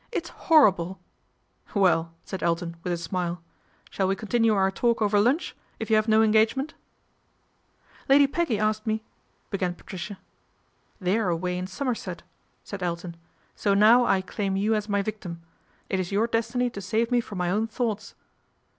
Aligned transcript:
"It's 0.11 0.29
horrible!"" 0.29 0.99
Well!" 1.75 2.15
said 2.25 2.41
Elton 2.41 2.75
with 2.83 2.91
a 2.91 2.97
smile," 2.97 3.43
shall 3.91 4.07
we 4.07 4.15
continue 4.15 4.51
our 4.55 4.71
talk 4.71 4.99
over 4.99 5.19
lunch, 5.19 5.55
if 5.79 5.91
you 5.91 5.95
have 5.95 6.07
no 6.07 6.23
engagement?"' 6.23 6.73
Lady 8.09 8.25
Peggy 8.25 8.57
asked 8.57 8.87
me" 8.87 9.03
began 9.51 9.75
Patricia.' 9.75 10.17
They're 11.07 11.29
away 11.29 11.55
in 11.55 11.67
Somerset," 11.67 12.23
said 12.63 12.81
Elton," 12.81 13.15
so 13.55 13.75
now 13.75 14.03
I 14.03 14.21
claim 14.21 14.55
you 14.57 14.73
as 14.73 14.89
my 14.89 15.03
victim. 15.03 15.43
It 15.87 15.99
is 15.99 16.11
your 16.11 16.25
destiny 16.25 16.71
to 16.71 16.81
save 16.81 17.11
me 17.11 17.21
from 17.21 17.37
my 17.37 17.51
own 17.51 17.67
thoughts." 17.67 18.15